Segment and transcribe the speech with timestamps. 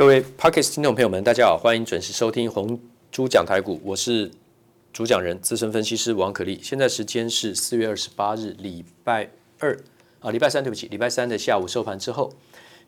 [0.00, 2.80] 各位 Podcast 听众朋友们，大家好，欢迎准时收听红
[3.12, 4.30] 猪讲台股，我是
[4.94, 6.58] 主讲人资深分析师王可立。
[6.62, 9.28] 现在时间是四月二十八日，礼拜
[9.58, 9.78] 二。
[10.20, 12.32] 啊，礼拜三，对不起，礼拜三的下午收盘之后，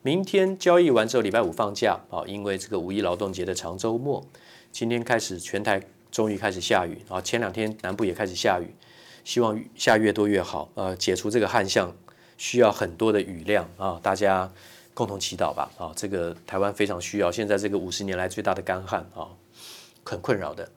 [0.00, 2.00] 明天交易完之后，礼拜五放假。
[2.08, 4.26] 啊，因为这个五一劳动节的长周末，
[4.70, 6.96] 今天开始全台终于开始下雨。
[7.10, 8.74] 啊，前两天南部也开始下雨，
[9.22, 11.94] 希望下越多越好，呃，解除这个旱象
[12.38, 13.68] 需要很多的雨量。
[13.76, 14.50] 啊，大家。
[14.94, 19.28] 共同祈祷吧，啊，这个台湾非常需要，现在这个五十年来最大的干旱啊，
[20.04, 20.68] 很困扰的。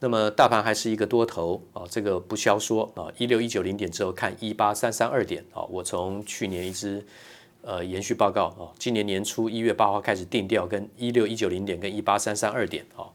[0.00, 7.06] 那么大盘还是一个多头啊，这个不消说啊，一六一九零点之后看一八三三二点啊，我从去年一直
[7.62, 13.06] 呃延续报告啊，今年年初一月八号开始定调跟一六一九零点跟一八三三二点啊，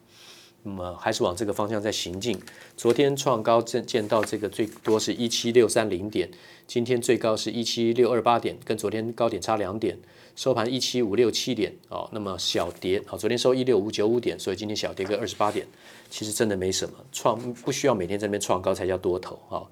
[0.63, 2.39] 那么还是往这个方向在行进。
[2.75, 6.29] 昨天创高见见到这个最多是一七六三零点，
[6.67, 9.97] 今天最高是一七六二八点，跟昨天高点差两点。
[10.35, 15.67] 收盘一七五六七点哦，那么小跌哦，昨天收一六五九五点，所以今天小跌个二十八点，
[16.09, 19.67] 其实真的没什么，创不需要每天在那边创高才叫多头哈。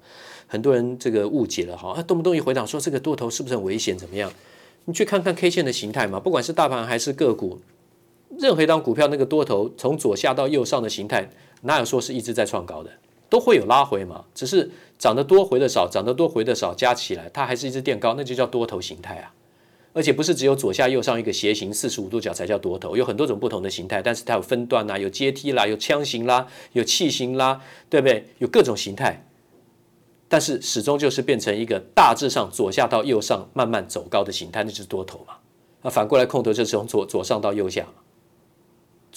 [0.46, 3.96] 很多人这个误解了哈，啊动不动一回档说这个多头是不是很危险？
[3.96, 4.30] 怎么样？
[4.84, 7.60] 你去看看 K 线的形态嘛，不管是大盘还是个股，
[8.36, 11.30] 任何一档股票那个多头从左下到右上的形态，
[11.62, 12.90] 哪有说是一直在创高的？
[13.30, 19.32] 都会有拉回嘛，只是涨得多回得少，涨得多回得少，加起来它还是一直垫高，那就叫多头形态啊。
[19.94, 28.24] 而且不是只有左下右上一个斜形四十五度角才叫多头，有很多种不同的形态，但是它有分段啦，有阶梯啦，有枪形啦，有器形啦，对不对？
[28.38, 29.26] 有各种形态，
[30.28, 35.34] 但是始终就是变成一个大致上左下到右上慢慢走高的形态，那就是多头嘛。
[35.82, 37.86] 那反过来空头就是从左左上到右下，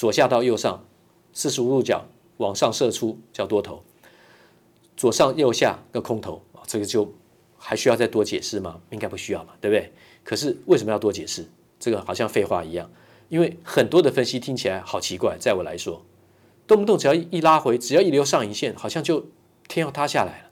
[0.01, 0.83] 左下到右上
[1.31, 2.07] 四十五度角
[2.37, 3.83] 往上射出叫多头，
[4.97, 7.13] 左上右下个空头啊，这个就
[7.55, 8.81] 还需要再多解释吗？
[8.89, 9.93] 应该不需要嘛，对不对？
[10.23, 11.47] 可是为什么要多解释？
[11.79, 12.89] 这个好像废话一样，
[13.29, 15.37] 因为很多的分析听起来好奇怪。
[15.39, 16.03] 在我来说，
[16.65, 19.27] 动不动只要一拉回，只要一留上影线，好像就
[19.67, 20.49] 天要塌下来了。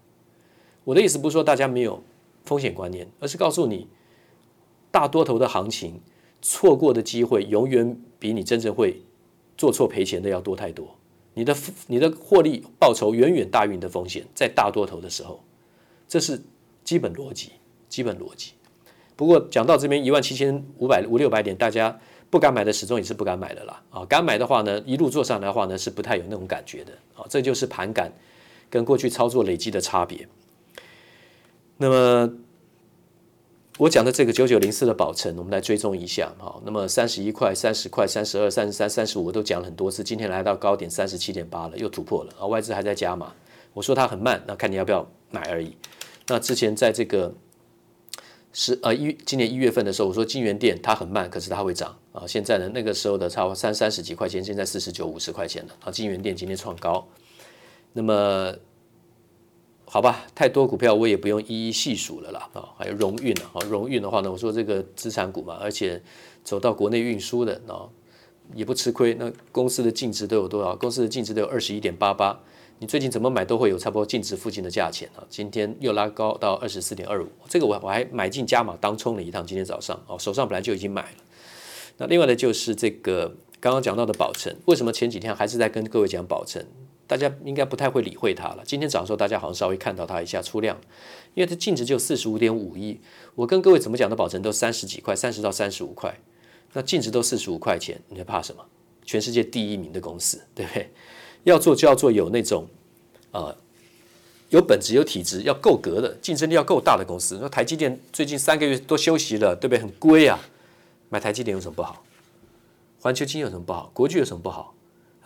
[0.83, 2.03] 我的意思不是说大家没有
[2.45, 3.87] 风险观念，而是告诉你，
[4.91, 5.99] 大多头的行情
[6.39, 9.01] 错过的机会，永远比你真正会
[9.59, 10.95] 做错赔钱的要多太多。
[11.33, 11.53] 你的
[11.87, 15.43] 你的获利报酬远远大于你的风险，在大多头的时候，
[16.07, 16.41] 这是
[16.85, 17.51] 基本逻辑，
[17.89, 18.53] 基本逻辑。
[19.17, 21.99] 不过讲到这边一万七千五百五六百点，大家
[22.29, 23.83] 不敢买的始终也是不敢买的啦。
[23.89, 26.93] 啊，敢买的话呢，一路做上来的话呢，是不太有那种感觉的。
[27.15, 28.13] 啊，这就是盘感
[28.69, 30.27] 跟过去操作累积的差别。
[31.77, 32.33] 那么
[33.79, 36.29] 我讲的这个九九零四的宝成，我们来追踪一下。
[36.37, 40.03] 好，那么三十一块、三十块、三十二、三十三、三十五，我都讲了很多次。
[40.03, 42.33] 今天来到高点三十七点八了，又突破了。
[42.37, 43.33] 啊，外资还在加码。
[43.73, 45.77] 我说它很慢，那看你要不要买而已。
[46.27, 47.33] 那之前在这个。
[48.51, 52.25] 是呃一今年一月份的时候，我说金元店它很慢，可是它会涨啊。
[52.27, 55.91] 现在呢，那个时候的差不多三三十几块钱，现在四十九五十块钱了啊。
[55.91, 57.07] 京元店今天创高，
[57.93, 58.51] 那么
[59.91, 62.69] 好吧，太多股票我也不用一一细数了啦啊。
[62.77, 65.99] 还有荣运啊，荣运的话呢，我说这个资产股嘛，而且
[66.43, 67.89] 走到国内运输的啊，
[68.53, 69.15] 也不吃亏。
[69.15, 70.75] 那公司的净值都有多少？
[70.75, 72.39] 公司的净值都有二十一点八八。
[72.77, 75.25] 你最近怎么买都会有差不多净值附近的价钱啊！
[75.27, 81.17] 今天又拉高到二十四点二五，这个我我还买进加码当冲了一趟，今天早上哦，手上本来就已经买了。
[81.97, 86.63] 那另外呢就是这个刚刚讲到的宝成，为什么前几天还是在跟各位讲宝成？
[87.09, 88.61] 大家应该不太会理会它了。
[88.63, 90.79] 今天早上时候大家好像稍微看到它一下出量，
[91.33, 92.99] 因为它净值就四十五点五亿。
[93.33, 96.15] 我跟各位怎么讲的宝成都三十几块，三十到三十五块，
[96.73, 98.63] 那净值都四十五块钱，你还怕什么？
[99.03, 100.91] 全世界第一名的公司，对不对？
[101.45, 102.67] 要做就要做有那种，
[103.31, 103.57] 呃，
[104.49, 107.39] 有本质、有体质、要够格的，竞争力要够大的公司。
[107.41, 109.81] 那台积电最近三个月都休息了，对不对？
[109.81, 110.39] 很贵啊，
[111.09, 112.03] 买台积电有什么不好？
[112.99, 113.89] 环球金有什么不好？
[113.95, 114.75] 国巨有什么不好？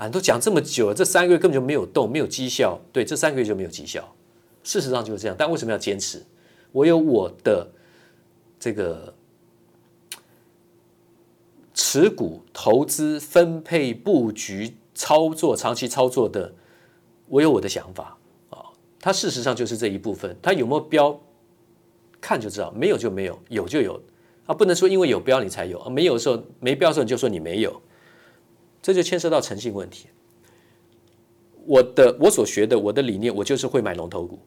[0.05, 2.79] 啊，都讲这么久了，这三个月根本就没有动，没有绩效。
[2.91, 4.13] 对，这三个月就没有绩效。
[4.63, 5.35] 事实上就是这样。
[5.37, 6.23] 但为什么要坚持？
[6.71, 7.69] 我有我的
[8.59, 9.13] 这个
[11.73, 14.75] 持股、投资、分配、布局。
[14.95, 16.53] 操作长期操作的，
[17.27, 18.15] 我有我的想法
[18.51, 18.69] 啊。
[18.99, 21.19] 它事实上就是这一部分，它有没有标，
[22.21, 23.99] 看就知道；没有就没有，有就有。
[24.45, 27.81] 啊，不能说因为有标你才有啊，没有的时候没标的时候你就说你没有，
[28.83, 30.05] 这就牵涉到诚信问题。
[31.65, 34.37] 我的我所学的我的理念，我就是会买龙头股。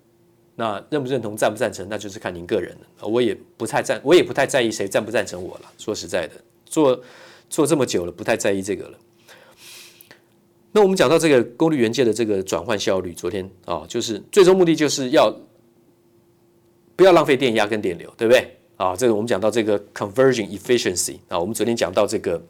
[0.54, 3.08] 那认不认同、赞不赞成，那就是看您个人了。
[3.08, 5.72] 我也不太赞，我也不太在意谁赞不赞成我了。
[5.76, 6.34] 说实在的，
[6.66, 7.02] 做
[7.50, 8.98] 做这么久了，不太在意这个了。
[10.72, 15.34] 那我们讲到这个功率元件的这个转换效率，昨天啊，就是最终目的就是要
[16.94, 18.56] 不要浪费电压跟电流，对不对？
[18.76, 22.42] 啊，这个我们讲到这个 conversion efficiency 啊，我们昨天讲到这个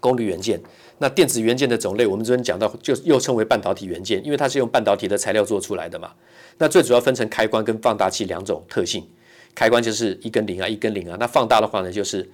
[0.00, 0.60] 功率元件。
[0.98, 6.12] 那电子元件的种类，我们昨天讲到，就又称为半导体元件，因为它是用半导体的材料做出来的嘛。
[6.58, 9.06] 那最主要分成开关跟放大器两种特性。
[9.54, 11.16] 开关就是一跟零啊，一跟零啊。
[11.18, 12.28] 那放大的话呢，就是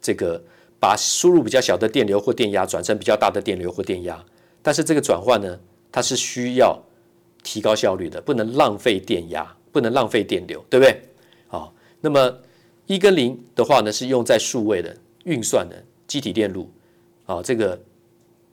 [0.00, 0.42] 这个
[0.78, 4.22] 把输入比较小的电流或电压转成比较大的电流或电压。
[4.62, 5.58] 但是这个转换呢，
[5.90, 6.78] 它是需要
[7.42, 11.02] 提高效率的，不能浪费电压，不能浪费电流，对不对？
[11.48, 12.38] 好，那么
[12.86, 16.70] 一跟零的话呢，是用在数位的运算的机体电路
[17.30, 17.80] 啊，这个。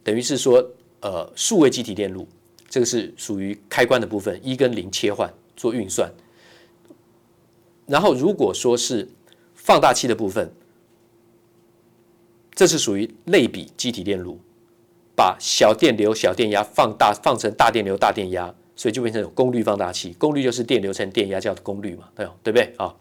[0.03, 0.65] 等于是说，
[1.01, 2.25] 呃，数位机体电路，
[2.69, 6.09] 这个是属于开关的部分，一跟零切换做运算。
[7.87, 9.09] 然后如果说是
[9.53, 10.49] 放大器的部分，
[12.55, 14.39] 这是属于类比机体电路，
[15.13, 20.13] 把小电流、小电压放大，放成大电流、大电压，所以就变成有功率放大器。
[20.13, 22.95] 功率就是电流乘电压叫功率嘛，对对不对啊？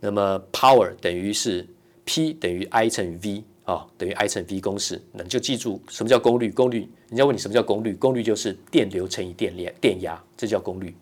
[0.00, 1.66] 那么 power 等于是
[2.04, 3.44] P 等于 I 乘以 V。
[3.68, 6.50] 啊、哦，等于 I 乘 V 公式，那你就记住什么叫功率？
[6.50, 7.92] 功率，人家问你什么叫功率？
[7.92, 10.96] 功率就是电流乘以电压，电压，这叫功率。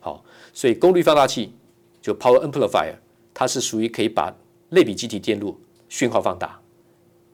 [0.00, 0.22] 好，
[0.52, 1.54] 所以功率放大器
[2.02, 2.96] 就 Power Amplifier，
[3.32, 4.36] 它是属于可以把
[4.68, 5.58] 类比机体电路
[5.88, 6.60] 讯号放大，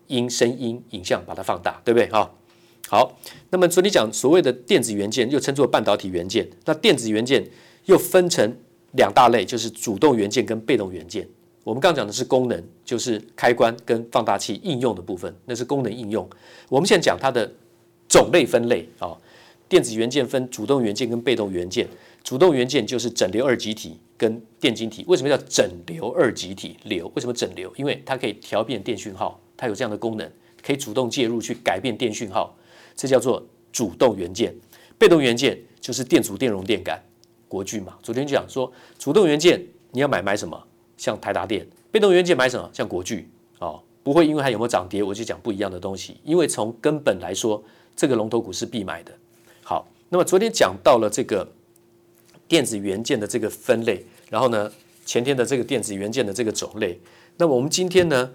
[0.07, 2.07] 音、声音、影像把它放大，对不对？
[2.11, 2.31] 啊，
[2.89, 3.19] 好，
[3.51, 6.49] 那么昨天讲所谓的电子元件，又称作半导体元件。
[6.65, 7.45] 那电子元件
[7.87, 8.57] 又分成
[8.93, 11.29] 两大类，就是主动元件跟被动元件。
[11.67, 16.25] 我们刚讲的是功能，就是开关跟放大器应用的部分，那是功能应用。
[16.69, 17.53] 我们现在讲它的
[18.09, 19.11] 种类分类啊，
[19.69, 21.89] 电子元件分主动元件跟被动元件。
[22.23, 25.05] 主动元件就是整流二极体跟电晶体。
[25.09, 26.77] 为什么叫整流二极体？
[26.85, 27.73] 流为什么整流？
[27.77, 30.31] 因为它可以调变电讯号，它有这样的功能，
[30.63, 32.57] 可以主动介入去改变电讯号，
[32.95, 34.55] 这叫做主动元件。
[34.97, 37.03] 被动元件就是电阻、电容、电感。
[37.49, 39.61] 国巨嘛，昨天就讲说，主动元件
[39.91, 40.66] 你要买买什么？
[40.97, 42.69] 像台达电，被动元件买什么？
[42.73, 43.29] 像国巨
[43.59, 46.17] 哦，不会因为它有没有涨跌，我就讲不一样的东西。
[46.25, 47.63] 因为从根本来说，
[47.95, 49.13] 这个龙头股是必买的。
[49.63, 51.47] 好，那么昨天讲到了这个
[52.49, 54.71] 电子元件的这个分类，然后呢，
[55.05, 56.99] 前天的这个电子元件的这个种类，
[57.37, 58.31] 那么我们今天呢，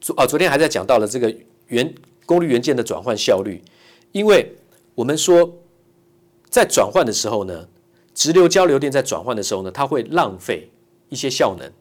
[0.00, 1.34] 昨啊昨天还在讲到了这个
[1.68, 1.94] 元
[2.26, 3.62] 功率元件的转换效率，
[4.12, 4.54] 因为
[4.94, 5.58] 我们说
[6.50, 7.66] 在转换的时候呢，
[8.14, 10.70] 直流交流电在转换的时候呢，它会浪费
[11.08, 11.72] 一些效能。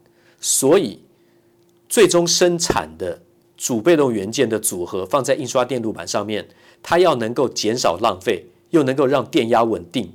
[0.46, 1.00] 所以，
[1.88, 3.22] 最终生产的
[3.56, 6.46] 主被动元件的组合放在印刷电路板上面，
[6.82, 10.12] 它要能够减少浪费，又能够让电压稳定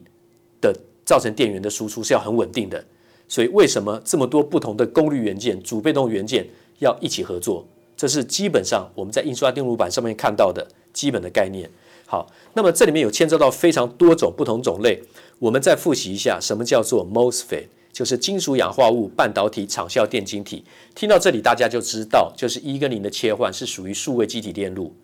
[0.60, 2.84] 的造成电源的输出是要很稳定的。
[3.26, 6.46] 所以，为什么这么多不同的功率元件、主被动元件
[6.80, 7.66] 要一起合作？
[7.96, 11.70] 这是基本上我们在印刷电路板上面看到的基本的概念。
[12.04, 15.02] 好，那么这里面有牵涉到非常多种不同种类，
[15.38, 17.68] 我们再复习一下什么叫做 MOSFET。
[17.98, 20.64] 就是金属氧化物半导体场效电晶体。
[20.94, 24.94] 听到这里，大家就知道，就是一跟零的切换是属于数位积体电路。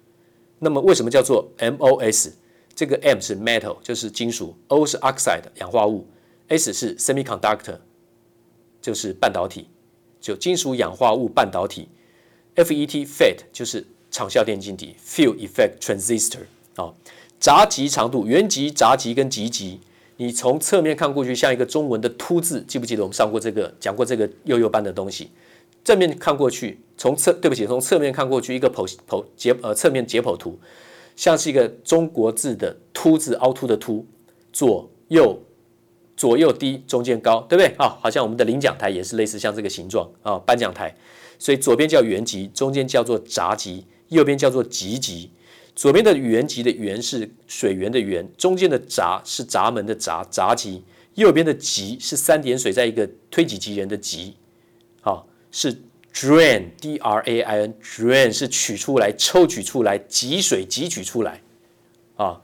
[0.60, 2.34] 那么，为什么叫做 MOS？
[2.72, 6.06] 这个 M 是 metal，就是金属；O 是 oxide，氧化物
[6.46, 7.78] ；S 是 semiconductor，
[8.80, 9.66] 就是半导体，
[10.20, 11.88] 就金属氧化物半导体。
[12.54, 16.44] FET，FET 就是场效电晶体 f i e l effect transistor。
[16.76, 16.94] 啊，
[17.40, 19.80] 闸极长度，原极、闸极跟极极。
[20.16, 25.30] 你从侧面看过去，像一个中文的“凸”字，记不记得我们上过这个讲过这个幼幼班的东西？
[25.82, 30.58] 正面看过去，从侧对不起，从侧面看过去，一个剖剖解呃侧面解剖图，
[31.16, 34.06] 像是一个中国字的“凸”字，凹凸的“凸”，
[34.52, 35.38] 左右
[36.16, 37.98] 左右低，中间高，对不对啊？
[38.00, 40.94] 好像我们的领奖台也是类似像这个形状啊，颁奖台。
[41.40, 45.30] 所以左边叫原级，中间叫做闸级，右边叫做极级。
[45.74, 50.80] 左边的原极的原是水源的源，中间的闸是闸门的闸，闸极；
[51.14, 54.36] 右边的级是三点水在一个推己及人的级，
[55.02, 61.42] 啊，是 drain d r a i n drain 是取出来抽取出来汲水汲取出来
[62.14, 62.40] 啊，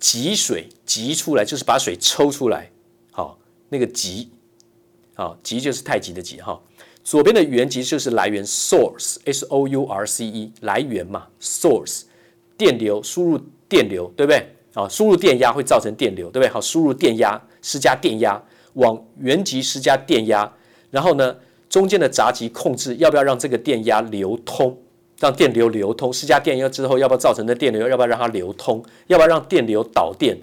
[0.00, 2.70] 汲水汲出来就是把水抽出来，
[3.10, 3.36] 好，
[3.70, 4.28] 那个汲，
[5.14, 6.62] 啊，极就是太极的极哈。
[7.02, 12.02] 左边的原极就是来源 source s o u r c e 来源嘛 source。
[12.56, 14.46] 电流输入电流，对不对？
[14.74, 16.48] 啊，输入电压会造成电流，对不对？
[16.48, 18.42] 好，输入电压施加电压，
[18.74, 20.52] 往原极施加电压，
[20.90, 21.36] 然后呢，
[21.70, 24.78] 中间的闸极控制要不要让这个电压流通，
[25.18, 26.12] 让电流流通。
[26.12, 28.84] 施加电压之后，要不要造成的电流，要不要让它流通？
[29.06, 30.36] 要不要让电流导电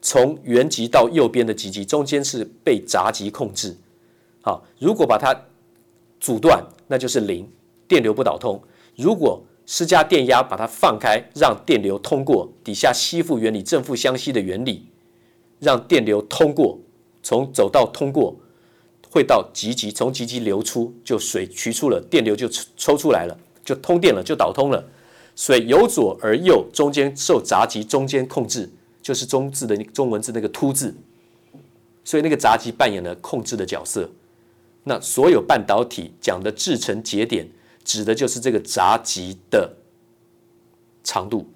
[0.00, 3.76] 从原极到右边的极极，中间是被闸极控制。
[4.42, 5.34] 好，如果把它
[6.20, 7.50] 阻断，那就是零，
[7.88, 8.62] 电流不导通。
[8.96, 14.86] 如果施加电压，把它放开，让电流通过底下吸附原理，正负相吸的原理，
[15.60, 16.78] 让电流通过，
[17.22, 18.36] 从走到通过，
[19.10, 24.84] 会到极极，从极极流出，就水取出了，电流就抽出来了，就通电了，就导通了。
[25.34, 30.94] 所以由左而右，中间受闸极中间控制，就是中字的中文字那个凸字。
[32.04, 34.10] 所以那个闸极扮演了控制的角色。
[34.84, 37.48] 那所有半导体讲的制程节点，
[37.84, 39.76] 指的就是这个闸极的
[41.04, 41.46] 长度。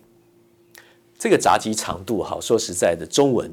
[1.18, 3.50] 这个闸极长度，好说实在的，中文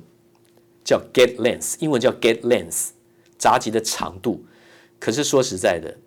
[0.84, 2.90] 叫 gate length，英文叫 gate length，
[3.38, 4.44] 闸极的长度。
[5.00, 5.98] 可是说实在的，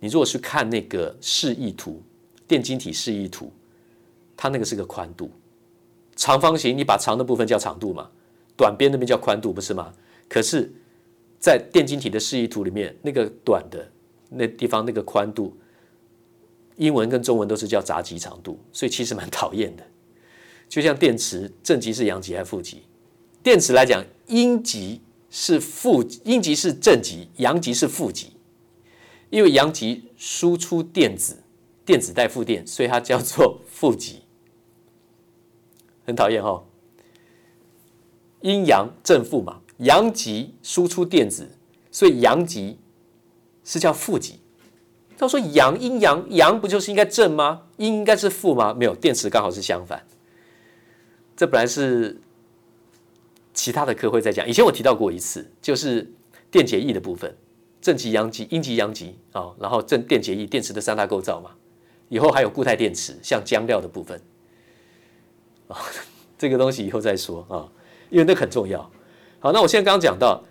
[0.00, 2.02] 你如果去看那个示意图，
[2.46, 3.52] 电晶体示意图，
[4.36, 5.30] 它那个是个宽度，
[6.14, 8.10] 长方形，你把长的部分叫长度嘛，
[8.56, 9.92] 短边那边叫宽度，不是吗？
[10.28, 10.70] 可是，
[11.38, 13.90] 在电晶体的示意图里面，那个短的
[14.28, 15.56] 那地方那个宽度，
[16.82, 19.86] 英文跟中文都是叫闸极长度，所以其实蛮讨厌的。
[20.68, 22.82] 就像电池正极是阳极还是负极？
[23.40, 28.32] 电池来讲，阴极是负，阴极是正极，阳极是负极。
[29.30, 31.44] 因为阳极输出电子，
[31.84, 34.22] 电子带负电，所以它叫做负极。
[36.04, 36.64] 很讨厌哈，
[38.40, 41.48] 阴阳正负嘛，阳极输出电子，
[41.92, 42.76] 所以阳极
[43.62, 44.41] 是叫负极。
[45.22, 47.62] 他说阳阴阳阳不就是应该正吗？
[47.76, 48.74] 阴应该是负吗？
[48.74, 50.04] 没有，电池刚好是相反。
[51.36, 52.20] 这本来是
[53.54, 54.44] 其他的课会在讲。
[54.48, 56.12] 以前我提到过一次，就是
[56.50, 57.36] 电解液的部分，
[57.80, 61.52] 正极、阳极、阴极、阳极啊，然后正电解液，电池的三大构造嘛。
[62.08, 64.20] 以后还有固态电池，像浆料的部分
[65.68, 65.76] 啊，
[66.36, 67.70] 这个东西以后再说啊，
[68.10, 68.90] 因为那很重要。
[69.38, 70.42] 好，那我现在刚刚讲到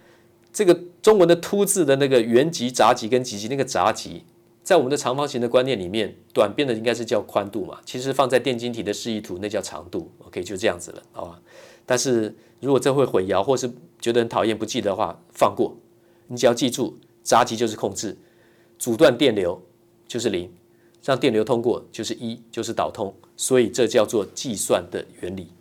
[0.54, 4.24] 这个中文的“凸”字的那个原极、杂极跟极极，那个杂极。
[4.64, 7.80] 在我们的长方形的观念里面，短边的应该是叫宽度嘛？
[7.84, 10.12] 其实放在电晶体的示意图，那叫长度。
[10.20, 11.42] OK，就这样子了，好吧？
[11.86, 15.76] 但是如果这会混淆，或是觉得很讨厌不记得的话，放过。
[16.28, 18.16] 你只要记住，闸极就是控制，
[18.78, 19.62] 阻断电流
[20.08, 20.50] 就是零，
[21.04, 23.14] 让电流通过就是一，就是导通。
[23.36, 25.52] 所以这叫做计算的原理。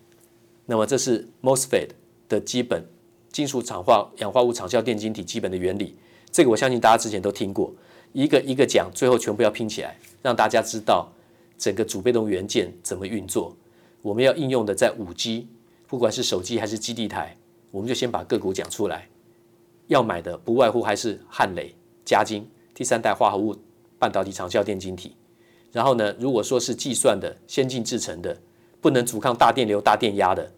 [0.67, 1.89] 那么这是 MOSFET
[2.29, 2.87] 的基本
[3.33, 5.97] 金属场化氧化物场效电晶体基本的原理。
[6.31, 7.75] 这个我相信大家之前都听过。
[8.13, 11.09] 一个一个讲，最后全部要拼起来，让大家知道
[11.57, 13.57] 整个主被动元件怎么运作。
[14.03, 15.47] 我们要应用的在五 G，
[15.87, 17.37] 不管是手机还是基地台，
[17.71, 19.07] 我们就先把个股讲出来。
[19.87, 21.75] 要买的不外乎还是汉磊、
[22.05, 23.57] 嘉晶、第三代化合物
[23.99, 25.17] 半导体长效电晶体。
[25.71, 28.37] 然后呢，如果说是计算的先进制程的，
[28.81, 30.53] 不能阻抗大电流、大电压的，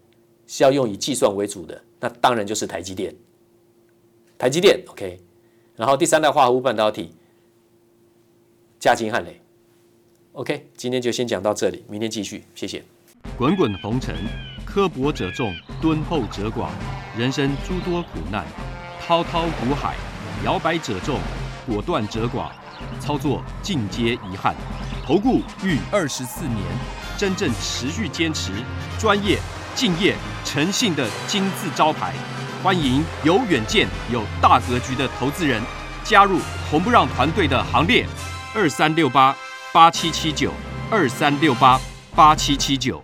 [0.46, 3.14] 是要用以计算为主的，那当然就是台积电。
[4.38, 5.20] 台积电 OK，
[5.76, 7.12] 然后第三代化合物半导体。
[8.82, 9.40] 加金汉雷
[10.32, 12.82] ，OK，今天就先讲到这里，明天继续，谢谢。
[13.36, 14.12] 滚滚红尘，
[14.64, 16.66] 刻薄者众，敦厚者寡；
[17.16, 18.44] 人生诸多苦难，
[19.00, 19.94] 滔滔苦海，
[20.44, 21.20] 摇摆者众，
[21.64, 22.50] 果断者寡。
[22.98, 24.52] 操作尽皆遗憾。
[25.06, 26.58] 投顾逾二十四年，
[27.16, 28.50] 真正持续坚持、
[28.98, 29.38] 专业、
[29.76, 32.12] 敬业、诚信的金字招牌。
[32.64, 35.62] 欢迎有远见、有大格局的投资人
[36.02, 38.04] 加入红不让团队的行列。
[38.54, 39.34] 二三六八
[39.72, 40.52] 八七七九，
[40.90, 41.80] 二三六八
[42.14, 43.02] 八七七九。